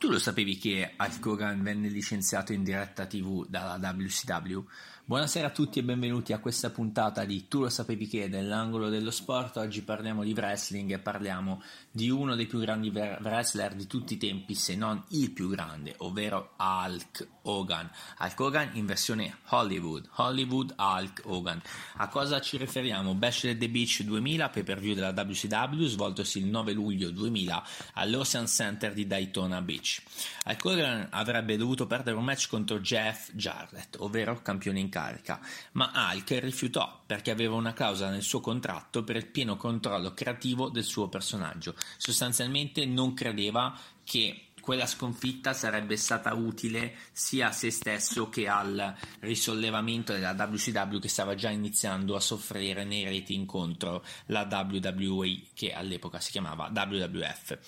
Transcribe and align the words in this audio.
Tu 0.00 0.08
lo 0.08 0.18
sapevi 0.18 0.56
che 0.56 0.94
Hulk 0.96 1.26
Hogan 1.26 1.62
venne 1.62 1.90
licenziato 1.90 2.54
in 2.54 2.64
diretta 2.64 3.04
TV 3.04 3.44
dalla 3.46 3.76
WCW? 3.76 4.64
Buonasera 5.10 5.48
a 5.48 5.50
tutti 5.50 5.80
e 5.80 5.82
benvenuti 5.82 6.32
a 6.32 6.38
questa 6.38 6.70
puntata 6.70 7.24
di 7.24 7.48
Tu 7.48 7.62
lo 7.62 7.68
sapevi 7.68 8.06
che 8.06 8.28
dell'angolo 8.28 8.88
dello 8.88 9.10
sport. 9.10 9.56
Oggi 9.56 9.82
parliamo 9.82 10.22
di 10.22 10.32
wrestling 10.32 10.92
e 10.92 11.00
parliamo 11.00 11.60
di 11.90 12.08
uno 12.10 12.36
dei 12.36 12.46
più 12.46 12.60
grandi 12.60 12.90
wrestler 12.90 13.74
di 13.74 13.88
tutti 13.88 14.14
i 14.14 14.18
tempi, 14.18 14.54
se 14.54 14.76
non 14.76 15.02
il 15.08 15.32
più 15.32 15.48
grande, 15.48 15.94
ovvero 15.96 16.52
Hulk 16.56 17.26
Hogan. 17.42 17.90
Hulk 18.20 18.38
Hogan 18.38 18.70
in 18.74 18.86
versione 18.86 19.38
Hollywood, 19.48 20.08
Hollywood 20.12 20.74
Hulk 20.78 21.22
Hogan. 21.24 21.60
A 21.96 22.06
cosa 22.06 22.40
ci 22.40 22.56
riferiamo? 22.56 23.12
Bash 23.14 23.46
at 23.46 23.58
the 23.58 23.68
Beach 23.68 24.04
2000, 24.04 24.48
pay 24.50 24.62
per 24.62 24.78
view 24.78 24.94
della 24.94 25.10
WCW, 25.10 25.86
svoltosi 25.86 26.38
il 26.38 26.46
9 26.46 26.70
luglio 26.72 27.10
2000 27.10 27.64
all'Ocean 27.94 28.46
Center 28.46 28.92
di 28.92 29.08
Daytona 29.08 29.60
Beach. 29.60 30.02
Hulk 30.46 30.64
Hogan 30.64 31.08
avrebbe 31.10 31.56
dovuto 31.56 31.88
perdere 31.88 32.16
un 32.16 32.22
match 32.22 32.46
contro 32.48 32.78
Jeff 32.78 33.32
Jarrett, 33.32 33.96
ovvero 33.98 34.40
campione 34.40 34.78
in 34.78 34.88
carica, 35.00 35.40
ma 35.72 35.90
Hulk 35.94 36.38
rifiutò 36.40 37.00
perché 37.06 37.30
aveva 37.30 37.54
una 37.54 37.72
clausola 37.72 38.10
nel 38.10 38.22
suo 38.22 38.40
contratto 38.40 39.02
per 39.02 39.16
il 39.16 39.26
pieno 39.26 39.56
controllo 39.56 40.12
creativo 40.12 40.68
del 40.68 40.84
suo 40.84 41.08
personaggio. 41.08 41.74
Sostanzialmente 41.96 42.84
non 42.84 43.14
credeva 43.14 43.76
che 44.04 44.49
quella 44.60 44.86
sconfitta 44.86 45.52
sarebbe 45.52 45.96
stata 45.96 46.32
utile 46.34 46.94
sia 47.12 47.48
a 47.48 47.52
se 47.52 47.70
stesso 47.70 48.28
che 48.28 48.48
al 48.48 48.94
risollevamento 49.20 50.12
della 50.12 50.32
WCW 50.32 50.98
che 50.98 51.08
stava 51.08 51.34
già 51.34 51.50
iniziando 51.50 52.14
a 52.14 52.20
soffrire 52.20 52.84
nei 52.84 53.04
rating 53.04 53.46
contro 53.46 54.04
la 54.26 54.46
WWE 54.50 55.42
che 55.54 55.72
all'epoca 55.72 56.20
si 56.20 56.30
chiamava 56.30 56.70
WWF. 56.74 57.58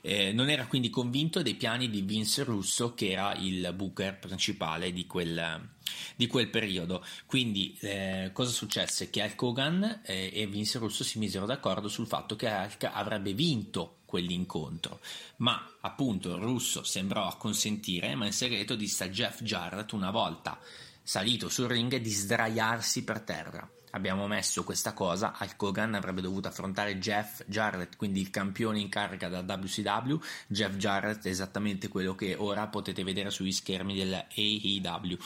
Eh, 0.00 0.32
non 0.32 0.48
era 0.48 0.66
quindi 0.66 0.90
convinto 0.90 1.42
dei 1.42 1.54
piani 1.54 1.90
di 1.90 2.02
Vince 2.02 2.44
Russo 2.44 2.94
che 2.94 3.10
era 3.10 3.34
il 3.34 3.72
booker 3.74 4.18
principale 4.18 4.92
di 4.92 5.06
quel, 5.06 5.68
di 6.16 6.26
quel 6.26 6.48
periodo. 6.48 7.04
Quindi 7.26 7.76
eh, 7.80 8.30
cosa 8.32 8.50
successe? 8.50 9.10
Che 9.10 9.22
Hulk 9.22 9.42
Hogan 9.42 10.00
eh, 10.04 10.30
e 10.32 10.46
Vince 10.46 10.78
Russo 10.78 11.04
si 11.04 11.18
misero 11.18 11.46
d'accordo 11.46 11.88
sul 11.88 12.06
fatto 12.06 12.36
che 12.36 12.46
Hulk 12.46 12.84
avrebbe 12.84 13.32
vinto 13.32 13.97
quell'incontro. 14.08 15.00
Ma 15.36 15.76
appunto 15.82 16.38
Russo 16.38 16.82
sembrò 16.82 17.28
acconsentire, 17.28 18.14
ma 18.14 18.24
in 18.24 18.32
segreto 18.32 18.74
disse 18.74 19.04
a 19.04 19.08
Jeff 19.10 19.42
Jarrett 19.42 19.92
una 19.92 20.10
volta 20.10 20.58
salito 21.02 21.50
sul 21.50 21.68
ring 21.68 21.94
di 21.96 22.10
sdraiarsi 22.10 23.04
per 23.04 23.20
terra. 23.20 23.70
Abbiamo 23.92 24.26
messo 24.26 24.64
questa 24.64 24.92
cosa, 24.92 25.34
Hulk 25.38 25.62
Hogan 25.62 25.94
avrebbe 25.94 26.20
dovuto 26.20 26.48
affrontare 26.48 26.98
Jeff 26.98 27.42
Jarrett, 27.46 27.96
quindi 27.96 28.20
il 28.20 28.30
campione 28.30 28.80
in 28.80 28.88
carica 28.88 29.28
da 29.28 29.40
WCW. 29.40 30.16
Jeff 30.46 30.76
Jarrett 30.76 31.24
è 31.24 31.28
esattamente 31.28 31.88
quello 31.88 32.14
che 32.14 32.34
ora 32.34 32.66
potete 32.66 33.04
vedere 33.04 33.30
sugli 33.30 33.52
schermi 33.52 33.94
dell'AEW 33.94 35.16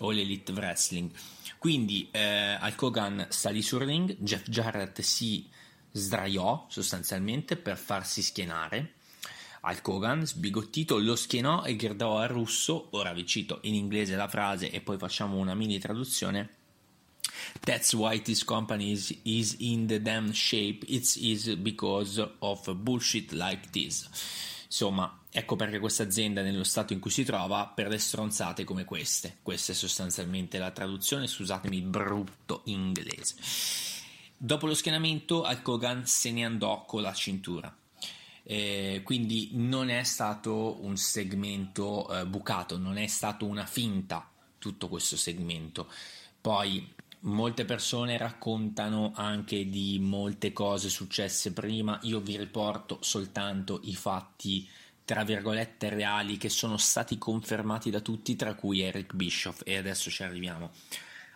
o 0.00 0.10
l'Elite 0.10 0.52
Wrestling. 0.52 1.10
Quindi 1.58 2.08
eh, 2.10 2.56
Hulk 2.60 2.82
Hogan 2.82 3.26
salì 3.28 3.62
sul 3.62 3.80
ring, 3.80 4.16
Jeff 4.18 4.48
Jarrett 4.48 5.00
si 5.00 5.46
sdraiò 5.92 6.66
sostanzialmente 6.68 7.56
per 7.56 7.76
farsi 7.76 8.22
schienare. 8.22 8.94
Hulk 9.62 9.88
Hogan, 9.88 10.26
sbigottito, 10.26 10.98
lo 10.98 11.16
schienò 11.16 11.64
e 11.64 11.76
gridò 11.76 12.18
al 12.18 12.28
russo, 12.28 12.88
ora 12.92 13.12
vi 13.12 13.26
cito 13.26 13.58
in 13.62 13.74
inglese 13.74 14.14
la 14.16 14.28
frase 14.28 14.70
e 14.70 14.80
poi 14.80 14.98
facciamo 14.98 15.36
una 15.36 15.54
mini 15.54 15.78
traduzione. 15.78 16.56
That's 17.60 17.92
why 17.92 18.20
this 18.22 18.44
company 18.44 18.90
is, 18.92 19.16
is 19.22 19.56
in 19.58 19.86
the 19.86 20.00
damn 20.00 20.32
shape 20.32 20.84
it 20.86 21.16
is 21.16 21.54
because 21.56 22.34
of 22.38 22.72
bullshit 22.74 23.32
like 23.32 23.68
this. 23.70 24.08
Insomma, 24.66 25.20
ecco 25.30 25.56
perché 25.56 25.78
questa 25.78 26.02
azienda 26.02 26.42
nello 26.42 26.64
stato 26.64 26.92
in 26.92 27.00
cui 27.00 27.10
si 27.10 27.24
trova 27.24 27.66
per 27.66 27.88
le 27.88 27.98
stronzate 27.98 28.64
come 28.64 28.84
queste. 28.84 29.38
Questa 29.42 29.72
è 29.72 29.74
sostanzialmente 29.74 30.58
la 30.58 30.70
traduzione, 30.70 31.26
scusatemi 31.26 31.80
brutto 31.80 32.62
inglese. 32.66 33.34
Dopo 34.40 34.66
lo 34.68 34.74
schienamento, 34.74 35.40
Hulk 35.40 35.66
Hogan 35.66 36.06
se 36.06 36.30
ne 36.30 36.44
andò 36.44 36.84
con 36.84 37.02
la 37.02 37.12
cintura. 37.12 37.76
Eh, 38.44 39.02
quindi 39.04 39.50
non 39.54 39.90
è 39.90 40.04
stato 40.04 40.82
un 40.84 40.96
segmento 40.96 42.08
eh, 42.08 42.24
bucato, 42.24 42.78
non 42.78 42.98
è 42.98 43.08
stato 43.08 43.46
una 43.46 43.66
finta 43.66 44.30
tutto 44.58 44.86
questo 44.86 45.16
segmento. 45.16 45.90
Poi 46.40 46.94
molte 47.20 47.64
persone 47.64 48.16
raccontano 48.16 49.12
anche 49.16 49.68
di 49.68 49.98
molte 50.00 50.52
cose 50.52 50.88
successe 50.88 51.52
prima, 51.52 51.98
io 52.02 52.20
vi 52.20 52.36
riporto 52.36 52.98
soltanto 53.00 53.80
i 53.82 53.96
fatti 53.96 54.68
tra 55.04 55.24
virgolette 55.24 55.88
reali 55.88 56.36
che 56.36 56.48
sono 56.48 56.76
stati 56.76 57.18
confermati 57.18 57.90
da 57.90 58.00
tutti, 58.00 58.36
tra 58.36 58.54
cui 58.54 58.82
Eric 58.82 59.14
Bischoff 59.14 59.62
e 59.64 59.76
adesso 59.78 60.10
ci 60.10 60.22
arriviamo. 60.22 60.70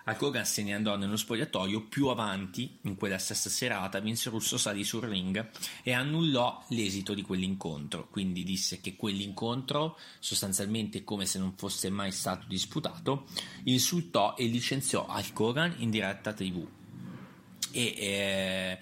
Hulk 0.05 0.23
Hogan 0.23 0.45
se 0.45 0.63
ne 0.63 0.75
andò 0.75 0.97
nello 0.97 1.17
spogliatoio, 1.17 1.83
più 1.83 2.09
avanti, 2.09 2.79
in 2.83 2.97
quella 2.97 3.19
stessa 3.19 3.49
serata, 3.49 4.01
Vince 4.01 4.31
Russo 4.31 4.59
salì 4.59 4.85
sul 4.85 5.03
ring 5.03 5.51
e 5.83 5.93
annullò 5.93 6.65
l'esito 6.69 7.15
di 7.15 7.23
quell'incontro, 7.23 8.09
quindi 8.11 8.43
disse 8.43 8.81
che 8.81 8.97
quell'incontro, 8.97 9.99
sostanzialmente 10.19 11.05
come 11.05 11.27
se 11.27 11.39
non 11.39 11.55
fosse 11.57 11.89
mai 11.91 12.11
stato 12.11 12.47
disputato, 12.49 13.27
insultò 13.65 14.35
e 14.37 14.47
licenziò 14.47 15.07
Hulk 15.09 15.41
Hogan 15.41 15.75
in 15.79 15.91
diretta 15.91 16.33
TV. 16.33 16.67
E... 17.71 17.95
Eh, 17.97 18.79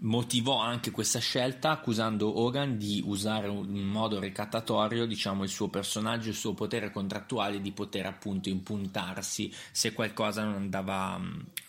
motivò 0.00 0.58
anche 0.58 0.90
questa 0.90 1.18
scelta 1.18 1.70
accusando 1.70 2.40
Hogan 2.40 2.78
di 2.78 3.02
usare 3.04 3.48
in 3.48 3.86
modo 3.86 4.18
ricattatorio 4.18 5.06
diciamo, 5.06 5.42
il 5.42 5.50
suo 5.50 5.68
personaggio, 5.68 6.28
il 6.28 6.34
suo 6.34 6.54
potere 6.54 6.90
contrattuale 6.90 7.60
di 7.60 7.72
poter 7.72 8.06
appunto 8.06 8.48
impuntarsi 8.48 9.52
se 9.70 9.92
qualcosa 9.92 10.44
non 10.44 10.54
andava, 10.54 11.20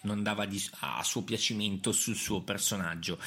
non 0.01 0.17
andava 0.17 0.47
a 0.79 1.03
suo 1.03 1.23
piacimento 1.23 1.91
sul 1.91 2.15
suo 2.15 2.41
personaggio 2.41 3.17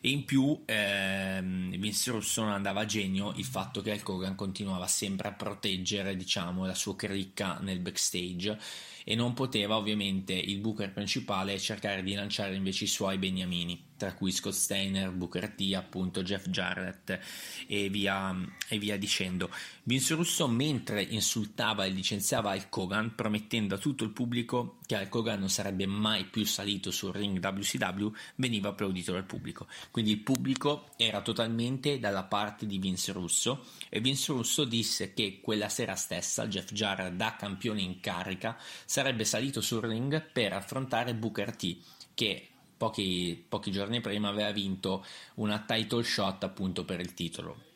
e 0.00 0.10
in 0.10 0.24
più 0.24 0.62
ehm, 0.64 1.76
Vince 1.76 2.10
Russo 2.10 2.42
non 2.42 2.52
andava 2.52 2.80
a 2.80 2.86
genio 2.86 3.32
il 3.36 3.44
fatto 3.44 3.80
che 3.82 3.92
Hulk 3.92 4.08
Hogan 4.08 4.34
continuava 4.34 4.86
sempre 4.86 5.28
a 5.28 5.32
proteggere 5.32 6.16
diciamo, 6.16 6.66
la 6.66 6.74
sua 6.74 6.96
cricca 6.96 7.58
nel 7.60 7.80
backstage 7.80 8.58
e 9.04 9.14
non 9.14 9.34
poteva 9.34 9.76
ovviamente 9.76 10.32
il 10.32 10.58
booker 10.58 10.92
principale 10.92 11.58
cercare 11.58 12.02
di 12.02 12.14
lanciare 12.14 12.54
invece 12.54 12.84
i 12.84 12.88
suoi 12.88 13.18
beniamini 13.18 13.88
tra 14.00 14.14
cui 14.14 14.32
Scott 14.32 14.54
Steiner, 14.54 15.10
Booker 15.10 15.50
T, 15.50 15.74
appunto 15.74 16.22
Jeff 16.22 16.48
Jarrett 16.48 17.18
e 17.66 17.90
via, 17.90 18.34
e 18.66 18.78
via 18.78 18.96
dicendo. 18.96 19.50
Vince 19.82 20.14
Russo 20.14 20.48
mentre 20.48 21.02
insultava 21.02 21.84
e 21.84 21.90
licenziava 21.90 22.54
Hulk 22.54 22.74
Hogan 22.78 23.14
promettendo 23.14 23.74
a 23.74 23.78
tutto 23.78 24.04
il 24.04 24.10
pubblico 24.10 24.78
che 24.86 24.94
Hulk 24.94 25.14
Hogan 25.14 25.40
non 25.40 25.50
sarebbe 25.50 25.84
mai 25.84 26.24
più 26.24 26.46
salito 26.46 26.90
sul 26.90 27.12
ring 27.12 27.44
WCW 27.44 28.08
veniva 28.36 28.70
applaudito 28.70 29.12
dal 29.12 29.26
pubblico 29.26 29.66
quindi 29.90 30.12
il 30.12 30.20
pubblico 30.20 30.88
era 30.96 31.20
totalmente 31.20 31.98
dalla 31.98 32.24
parte 32.24 32.66
di 32.66 32.78
Vince 32.78 33.12
Russo 33.12 33.66
e 33.88 34.00
Vince 34.00 34.32
Russo 34.32 34.64
disse 34.64 35.14
che 35.14 35.40
quella 35.42 35.68
sera 35.68 35.96
stessa 35.96 36.46
Jeff 36.46 36.72
Jarrett 36.72 37.14
da 37.14 37.34
campione 37.36 37.80
in 37.80 38.00
carica 38.00 38.56
sarebbe 38.84 39.24
salito 39.24 39.60
sul 39.60 39.82
ring 39.82 40.22
per 40.32 40.52
affrontare 40.52 41.14
Booker 41.14 41.56
T 41.56 41.76
che 42.14 42.48
pochi, 42.76 43.44
pochi 43.48 43.70
giorni 43.70 44.00
prima 44.00 44.28
aveva 44.28 44.52
vinto 44.52 45.04
una 45.34 45.60
title 45.66 46.02
shot 46.02 46.44
appunto 46.44 46.84
per 46.84 47.00
il 47.00 47.12
titolo. 47.12 47.68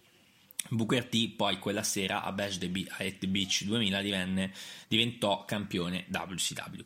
Booker 0.71 1.05
T 1.07 1.31
poi 1.31 1.59
quella 1.59 1.83
sera 1.83 2.23
a 2.23 2.33
Bash 2.33 2.59
the 2.59 2.69
Beach 2.69 3.65
2000 3.65 4.01
divenne, 4.01 4.53
diventò 4.89 5.45
campione 5.45 6.07
WCW. 6.09 6.83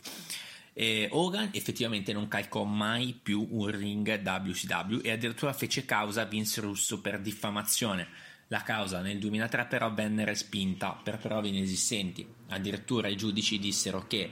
E 0.81 1.09
Hogan 1.11 1.49
effettivamente 1.55 2.13
non 2.13 2.29
calcò 2.29 2.63
mai 2.63 3.19
più 3.21 3.45
un 3.51 3.67
ring 3.67 4.23
WCW 4.23 5.01
e 5.03 5.11
addirittura 5.11 5.53
fece 5.53 5.85
causa 5.85 6.23
a 6.23 6.25
Vince 6.25 6.61
Russo 6.61 7.01
per 7.01 7.21
diffamazione. 7.21 8.07
La 8.47 8.63
causa 8.63 9.01
nel 9.01 9.19
2003 9.19 9.67
però 9.67 9.93
venne 9.93 10.25
respinta 10.25 10.93
per 10.93 11.19
prove 11.19 11.49
inesistenti. 11.49 12.25
Addirittura 12.51 13.09
i 13.09 13.17
giudici 13.17 13.59
dissero 13.59 14.07
che 14.07 14.31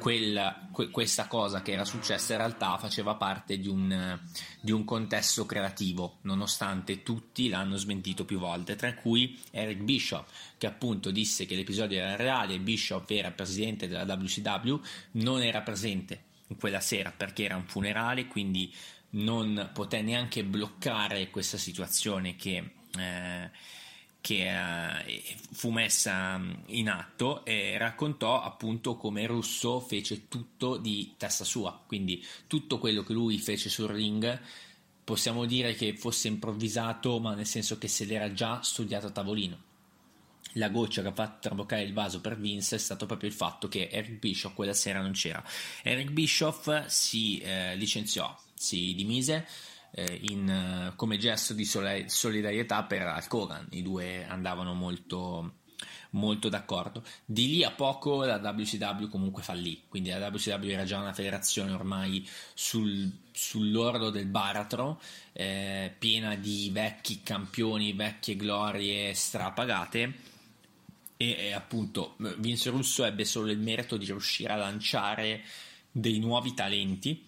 quel, 0.00 0.68
que, 0.72 0.90
questa 0.90 1.28
cosa 1.28 1.62
che 1.62 1.72
era 1.72 1.84
successa 1.84 2.32
in 2.32 2.38
realtà 2.38 2.76
faceva 2.78 3.14
parte 3.14 3.58
di 3.58 3.68
un, 3.68 4.18
di 4.60 4.72
un, 4.72 4.84
contesto 4.84 5.46
creativo, 5.46 6.18
nonostante 6.22 7.04
tutti 7.04 7.48
l'hanno 7.48 7.76
smentito 7.76 8.24
più 8.24 8.38
volte, 8.38 8.74
tra 8.74 8.92
cui 8.94 9.38
Eric 9.52 9.82
Bishop, 9.82 10.26
che 10.58 10.66
appunto 10.66 11.12
disse 11.12 11.46
che 11.46 11.54
l'episodio 11.54 11.98
era 11.98 12.16
reale. 12.16 12.58
Bishop 12.58 13.08
era 13.10 13.30
presidente 13.30 13.86
della 13.86 14.14
WCW, 14.14 14.80
non 15.12 15.42
era 15.42 15.60
presente 15.60 16.24
quella 16.58 16.80
sera 16.80 17.12
perché 17.16 17.44
era 17.44 17.54
un 17.54 17.66
funerale, 17.66 18.26
quindi 18.26 18.74
non 19.10 19.70
poté 19.72 20.02
neanche 20.02 20.42
bloccare 20.42 21.30
questa 21.30 21.58
situazione 21.58 22.34
che... 22.34 22.72
Eh, 22.98 23.50
che 24.20 25.02
eh, 25.06 25.22
fu 25.52 25.70
messa 25.70 26.38
mm, 26.38 26.52
in 26.66 26.88
atto 26.88 27.44
e 27.44 27.78
raccontò 27.78 28.42
appunto 28.42 28.96
come 28.96 29.26
Russo 29.26 29.80
fece 29.80 30.28
tutto 30.28 30.76
di 30.76 31.14
testa 31.16 31.44
sua, 31.44 31.82
quindi 31.86 32.24
tutto 32.46 32.78
quello 32.78 33.02
che 33.02 33.12
lui 33.12 33.38
fece 33.38 33.68
sul 33.68 33.88
ring 33.88 34.40
possiamo 35.02 35.44
dire 35.44 35.74
che 35.74 35.96
fosse 35.96 36.28
improvvisato, 36.28 37.18
ma 37.18 37.34
nel 37.34 37.46
senso 37.46 37.78
che 37.78 37.88
se 37.88 38.04
l'era 38.04 38.32
già 38.32 38.62
studiato 38.62 39.08
a 39.08 39.10
tavolino. 39.10 39.68
la 40.54 40.68
goccia 40.68 41.02
che 41.02 41.08
ha 41.08 41.12
fatto 41.12 41.48
traboccare 41.48 41.82
il 41.82 41.92
vaso 41.92 42.20
per 42.20 42.38
Vince 42.38 42.76
è 42.76 42.78
stato 42.78 43.06
proprio 43.06 43.28
il 43.28 43.34
fatto 43.34 43.68
che 43.68 43.88
Eric 43.90 44.18
Bischoff 44.18 44.54
quella 44.54 44.72
sera 44.72 45.00
non 45.00 45.12
c'era. 45.12 45.42
Eric 45.82 46.10
Bischoff 46.10 46.86
si 46.86 47.38
eh, 47.38 47.74
licenziò, 47.76 48.36
si 48.54 48.94
dimise 48.94 49.46
in, 49.92 50.92
come 50.96 51.18
gesto 51.18 51.52
di 51.52 51.64
solidarietà 51.64 52.84
per 52.84 53.02
Hulk 53.02 53.32
Hogan. 53.32 53.66
I 53.70 53.82
due 53.82 54.24
andavano 54.26 54.74
molto, 54.74 55.54
molto 56.10 56.48
d'accordo. 56.48 57.02
Di 57.24 57.48
lì 57.48 57.64
a 57.64 57.70
poco 57.70 58.24
la 58.24 58.36
WCW 58.36 59.08
comunque 59.08 59.42
fallì, 59.42 59.82
quindi 59.88 60.10
la 60.10 60.28
WCW 60.28 60.68
era 60.68 60.84
già 60.84 60.98
una 60.98 61.12
federazione 61.12 61.72
ormai 61.72 62.26
sul, 62.54 63.10
sull'orlo 63.32 64.10
del 64.10 64.26
baratro, 64.26 65.00
eh, 65.32 65.94
piena 65.98 66.34
di 66.36 66.70
vecchi 66.72 67.22
campioni, 67.22 67.92
vecchie 67.92 68.36
glorie 68.36 69.14
strapagate. 69.14 70.28
E, 71.16 71.36
e 71.38 71.52
appunto 71.52 72.14
Vince 72.38 72.70
Russo 72.70 73.04
ebbe 73.04 73.26
solo 73.26 73.50
il 73.50 73.58
merito 73.58 73.98
di 73.98 74.06
riuscire 74.06 74.54
a 74.54 74.56
lanciare 74.56 75.42
dei 75.92 76.18
nuovi 76.18 76.54
talenti 76.54 77.26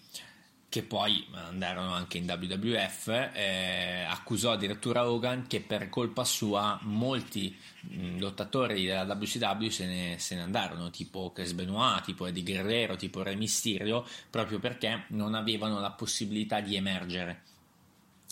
che 0.73 0.81
poi 0.81 1.23
andarono 1.33 1.93
anche 1.93 2.17
in 2.17 2.25
WWF, 2.27 3.07
eh, 3.35 4.05
accusò 4.09 4.53
addirittura 4.53 5.07
Hogan 5.07 5.45
che 5.45 5.61
per 5.61 5.87
colpa 5.87 6.23
sua 6.23 6.79
molti 6.81 7.55
mh, 7.81 8.17
lottatori 8.17 8.85
della 8.85 9.03
WCW 9.03 9.67
se 9.67 9.85
ne, 9.85 10.15
se 10.17 10.33
ne, 10.33 10.41
andarono, 10.41 10.89
tipo 10.89 11.31
Chris 11.31 11.53
Benoit, 11.53 12.03
tipo 12.03 12.25
Eddie 12.25 12.41
Guerrero, 12.41 12.95
tipo 12.95 13.21
Re 13.21 13.35
Mysterio, 13.35 14.03
proprio 14.31 14.57
perché 14.57 15.03
non 15.09 15.35
avevano 15.35 15.79
la 15.79 15.91
possibilità 15.91 16.59
di 16.59 16.75
emergere 16.75 17.43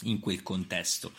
in 0.06 0.20
quel 0.20 0.42
contesto. 0.42 1.12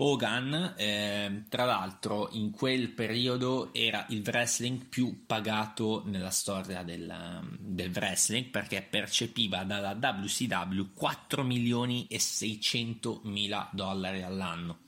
Hogan, 0.00 0.74
eh, 0.76 1.44
tra 1.48 1.64
l'altro, 1.64 2.28
in 2.32 2.52
quel 2.52 2.90
periodo 2.90 3.74
era 3.74 4.06
il 4.10 4.22
wrestling 4.24 4.84
più 4.84 5.24
pagato 5.26 6.02
nella 6.06 6.30
storia 6.30 6.84
del, 6.84 7.56
del 7.58 7.90
wrestling 7.90 8.46
perché 8.46 8.82
percepiva 8.82 9.64
dalla 9.64 9.98
WCW 10.00 10.94
4 10.94 11.42
milioni 11.42 12.06
e 12.08 12.20
600 12.20 13.22
mila 13.24 13.68
dollari 13.72 14.22
all'anno. 14.22 14.78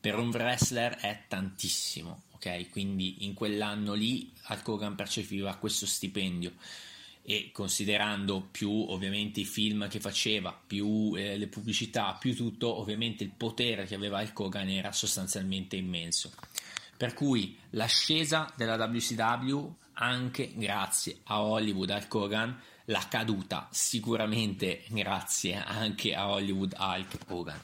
Per 0.00 0.18
un 0.18 0.30
wrestler 0.30 0.96
è 0.96 1.24
tantissimo, 1.28 2.22
ok? 2.30 2.70
Quindi 2.70 3.26
in 3.26 3.34
quell'anno 3.34 3.92
lì 3.92 4.32
Hulk 4.48 4.68
Hogan 4.68 4.94
percepiva 4.94 5.56
questo 5.56 5.84
stipendio 5.84 6.52
e 7.22 7.50
considerando 7.52 8.48
più 8.50 8.70
ovviamente 8.70 9.40
i 9.40 9.44
film 9.44 9.88
che 9.88 10.00
faceva, 10.00 10.58
più 10.66 11.12
eh, 11.16 11.36
le 11.36 11.46
pubblicità, 11.46 12.16
più 12.18 12.34
tutto, 12.34 12.78
ovviamente 12.78 13.24
il 13.24 13.32
potere 13.36 13.86
che 13.86 13.94
aveva 13.94 14.22
il 14.22 14.32
Kogan 14.32 14.68
era 14.68 14.92
sostanzialmente 14.92 15.76
immenso. 15.76 16.32
Per 16.96 17.14
cui 17.14 17.56
l'ascesa 17.70 18.52
della 18.56 18.76
WCW 18.76 19.74
anche 19.94 20.52
grazie 20.54 21.20
a 21.24 21.42
Hollywood 21.42 21.90
Hulk 21.90 22.14
Hogan, 22.14 22.60
la 22.86 23.06
caduta 23.08 23.68
sicuramente 23.70 24.82
grazie 24.88 25.54
anche 25.54 26.14
a 26.14 26.28
Hollywood 26.28 26.74
Hulk 26.78 27.18
Hogan. 27.28 27.60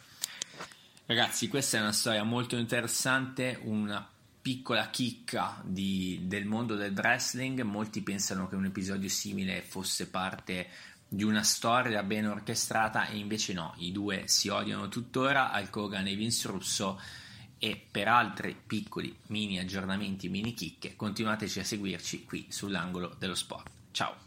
Ragazzi, 1.07 1.49
questa 1.49 1.79
è 1.79 1.81
una 1.81 1.93
storia 1.93 2.25
molto 2.25 2.57
interessante, 2.57 3.59
una 3.63 4.09
piccola 4.47 4.91
chicca 4.91 5.61
di, 5.65 6.21
del 6.23 6.45
mondo 6.45 6.77
del 6.77 6.93
wrestling, 6.93 7.63
molti 7.63 8.01
pensano 8.01 8.47
che 8.47 8.55
un 8.55 8.67
episodio 8.67 9.09
simile 9.09 9.61
fosse 9.61 10.09
parte 10.09 10.69
di 11.09 11.25
una 11.25 11.43
storia 11.43 12.05
ben 12.05 12.29
orchestrata 12.29 13.09
e 13.09 13.17
invece 13.17 13.55
no, 13.55 13.75
i 13.79 13.91
due 13.91 14.29
si 14.29 14.47
odiano 14.47 14.87
tuttora, 14.87 15.51
Hulk 15.53 15.75
Hogan 15.75 16.07
e 16.07 16.15
Vince 16.15 16.47
Russo 16.47 17.01
e 17.59 17.89
per 17.91 18.07
altri 18.07 18.57
piccoli 18.65 19.13
mini 19.31 19.59
aggiornamenti, 19.59 20.29
mini 20.29 20.55
chicche, 20.55 20.95
continuateci 20.95 21.59
a 21.59 21.65
seguirci 21.65 22.25
qui 22.25 22.47
sull'angolo 22.49 23.17
dello 23.19 23.35
sport. 23.35 23.69
Ciao! 23.91 24.26